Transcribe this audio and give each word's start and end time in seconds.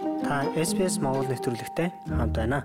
SPS 0.00 0.96
Монгол 1.04 1.28
нэвтрүүлэгтэй 1.28 1.92
хамт 2.08 2.32
байна. 2.32 2.64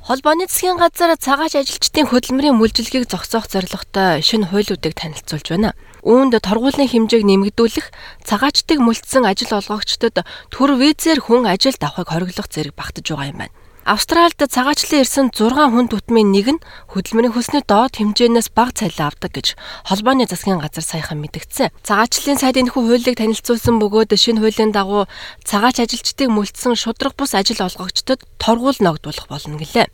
Холбооны 0.00 0.48
засгийн 0.48 0.80
газар 0.80 1.12
цагаач 1.20 1.52
ажилчдын 1.52 2.08
хөдөлмөрийн 2.08 2.56
мүлжлэгийг 2.56 3.04
зогсоох 3.04 3.52
зорилготой 3.52 4.24
шинэ 4.24 4.48
хуулиудыг 4.48 4.96
танилцуулж 4.96 5.44
байна. 5.52 5.76
Үүнд 6.00 6.40
торгуулийн 6.40 6.88
хэмжээг 6.88 7.20
нэмэгдүүлэх, 7.28 7.92
цагаачдыг 8.24 8.80
мүлдсэн 8.80 9.28
ажил 9.28 9.60
олгогчдод 9.60 10.24
төр 10.48 10.70
визээр 10.80 11.20
хүн 11.20 11.44
ажилд 11.52 11.84
авахыг 11.84 12.08
хориглох 12.16 12.48
зэрэг 12.48 12.72
багтаж 12.72 13.04
байгаа 13.12 13.28
юм 13.28 13.38
байна. 13.44 13.52
Австральд 13.84 14.36
цагаачлан 14.36 15.00
ирсэн 15.00 15.32
6 15.32 15.56
хүн 15.56 15.88
тутмын 15.88 16.28
нэг 16.28 16.46
нь 16.52 16.60
хөдөлмөрийн 16.92 17.32
хөлсний 17.32 17.64
доод 17.64 17.96
хэмжээнээс 17.96 18.52
бага 18.52 18.76
цалин 18.76 19.08
авдаг 19.08 19.32
гэж 19.32 19.56
холбооны 19.88 20.28
засгийн 20.28 20.60
газар 20.60 20.84
саяхан 20.84 21.16
мэдгдсэн. 21.24 21.72
Цагаачлалын 21.80 22.36
сайд 22.36 22.60
энэхүү 22.60 22.76
хуулийг 22.76 23.16
танилцуулсан 23.16 23.80
бөгөөд 23.80 24.12
шинэ 24.20 24.44
хуулийн 24.44 24.76
дагуу 24.76 25.08
цагаач 25.48 25.80
ажилчдыг 25.80 26.28
мүлдсэн 26.28 26.76
шудраг 26.76 27.16
бус 27.16 27.32
ажил 27.32 27.64
олгогчдод 27.64 28.20
торгуул 28.36 28.76
ногдуулах 28.84 29.32
болно 29.32 29.56
гэлээ. 29.56 29.88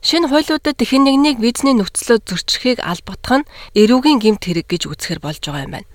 Шинэ 0.00 0.32
хуулиудад 0.32 0.80
хэн 0.80 1.04
нэгнийг 1.04 1.36
визний 1.36 1.76
нөхцлөө 1.76 2.24
зөрчихийг 2.24 2.80
албатах 2.80 3.44
нь 3.44 3.48
эрүүгийн 3.76 4.24
гэмт 4.24 4.48
хэрэг 4.48 4.66
гэж 4.72 4.88
үзэхэр 4.88 5.20
болж 5.20 5.44
байгаа 5.44 5.68
юм 5.68 5.76
байна. 5.76 5.88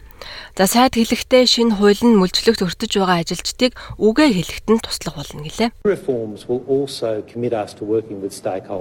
За 0.53 0.67
сайд 0.69 0.95
хэлэхдээ 0.95 1.43
шинэ 1.49 1.75
хууль 1.81 2.03
нь 2.05 2.17
мүлжлэгт 2.19 2.61
өртөж 2.61 2.91
байгаа 3.01 3.25
ажилчдыг 3.25 3.73
үгээ 3.97 4.29
хэлэхэд 4.37 4.67
нь 4.69 4.83
туслах 4.83 5.17
болно 5.17 5.41
гэлээ. 5.41 5.69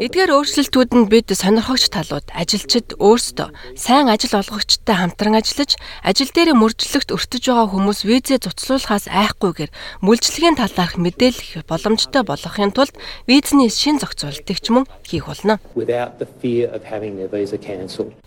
Эдгээр 0.05 0.31
өөрчлөлтүүд 0.37 0.91
нь 0.93 1.09
бид 1.09 1.29
сонирхогч 1.33 1.89
талууд 1.89 2.29
ажилчид 2.37 2.95
өөрсдөө 3.01 3.49
сайн 3.75 4.13
ажил 4.13 4.37
олгогчтой 4.37 4.97
хамтран 4.97 5.41
ажиллаж 5.41 5.81
ажил 6.05 6.31
дээр 6.31 6.53
мөржлөгт 6.53 7.11
өртөж 7.17 7.43
байгаа 7.49 7.69
хүмүүс 7.73 8.05
визээ 8.05 8.45
цуцлуулахаас 8.45 9.09
айхгүйгээр 9.09 9.71
мүлжлэгийн 10.05 10.61
талаарх 10.61 11.01
мэдээлэх 11.01 11.65
боломжтой 11.65 12.23
болгохын 12.23 12.77
тулд 12.77 12.95
визний 13.25 13.73
шин 13.73 13.97
зохицуултыг 13.97 14.59
ч 14.61 14.69
мөн 14.69 14.85
хийх 15.09 15.27
болно. 15.27 15.57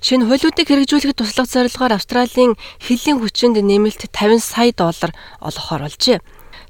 Шинэ 0.02 0.25
хуулиудыг 0.25 0.66
хэрэгжүүлэхэд 0.66 1.19
туслах 1.22 1.50
зорилгоор 1.50 1.94
Австралийн 1.94 2.57
хил 2.81 3.05
эдийн 3.06 3.22
хүчинд 3.22 3.61
нэмэлт 3.61 4.09
50 4.09 4.42
сая 4.42 4.73
доллар 4.73 5.14
олгохоор 5.38 5.86
болжээ 5.86 6.17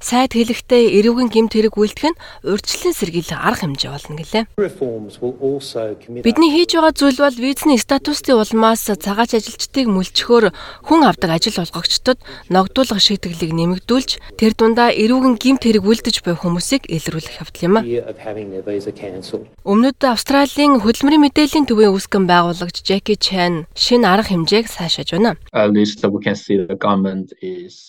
сайд 0.06 0.38
хэлэхдээ 0.38 1.02
эрүүгийн 1.02 1.30
гэмт 1.34 1.52
хэрэг 1.58 1.74
үйлдэх 1.74 2.14
нь 2.14 2.18
урьдчилан 2.46 2.94
сэргийлэх 2.94 3.42
арга 3.42 3.66
хэмжээ 3.66 3.90
болно 3.90 4.14
гэлээ. 4.22 4.44
Бидний 6.22 6.50
хийж 6.54 6.70
байгаа 6.78 6.94
зүйл 6.94 7.18
бол 7.18 7.34
визний 7.34 7.78
статусны 7.78 8.38
улмаас 8.38 8.86
цагаач 8.86 9.34
ажилчдыг 9.34 9.90
мүлчхөөр 9.90 10.54
хүн 10.86 11.00
авдаг 11.02 11.30
ажил 11.34 11.58
олгогчдод 11.58 12.22
ногдуулах 12.54 13.02
шийтгэлийг 13.02 13.50
нэмэгдүүлж 13.50 14.38
тэр 14.38 14.52
дундаа 14.54 14.94
эрүүгийн 14.94 15.36
гэмт 15.42 15.62
хэрэг 15.66 15.82
үйлдэж 15.82 16.22
буй 16.22 16.38
хүмүүсийг 16.38 16.86
илрүүлэх 16.86 17.42
явдал 17.42 17.66
юм 17.66 17.74
а. 17.76 17.82
Өмнөд 19.66 19.98
Австралийн 20.06 20.78
хөдөлмөрийн 20.80 21.24
мэдээллийн 21.26 21.66
төвийн 21.66 21.90
үүсгэн 21.90 22.24
байгуулагч 22.30 22.86
Jackie 22.86 23.18
Chan 23.18 23.66
шинэ 23.74 24.06
арга 24.06 24.30
хэмжээг 24.30 24.70
сайшааж 24.70 25.18
байна. 25.18 25.34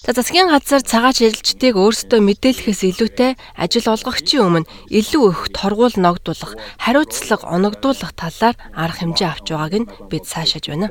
За 0.07 0.11
засгийн 0.17 0.49
газар 0.49 0.81
цагаач 0.81 1.21
ажилчдыг 1.21 1.75
өөрсдөө 1.77 2.06
өөрсдөө 2.07 2.23
мэдээлэхээс 2.23 2.81
илүүтэй 2.87 3.31
ажил 3.59 3.91
олгогчийн 3.91 4.47
өмнө 4.47 4.69
илүү 4.87 5.23
их 5.27 5.41
торгуул 5.51 5.91
ногдуулах, 5.99 6.55
хариуцлага 6.79 7.51
оногдуулах 7.51 8.15
талаар 8.15 8.55
арга 8.71 9.03
хэмжээ 9.03 9.27
авч 9.27 9.51
байгааг 9.51 9.75
нь 9.75 9.91
бид 10.07 10.23
цаашааж 10.23 10.71
байна. 10.71 10.87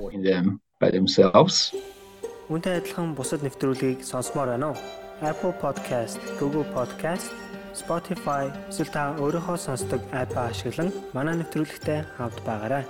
Үүнтэй 2.52 2.74
адилхан 2.84 3.16
бусад 3.16 3.40
нэвтрүүлгийг 3.40 4.04
сонсомоор 4.04 4.60
байна 4.60 4.76
уу? 4.76 4.78
Apple 5.24 5.56
Podcast, 5.56 6.20
Google 6.36 6.68
Podcast, 6.76 7.32
Spotify 7.72 8.52
эсвэл 8.68 8.92
та 8.92 9.16
өөрийнхөө 9.16 9.56
сонсдог 9.56 10.04
апп 10.12 10.36
ашиглан 10.36 10.92
манай 11.16 11.40
нэвтрүүлэгтэй 11.40 12.04
хавд 12.20 12.38
байгаарай. 12.44 12.84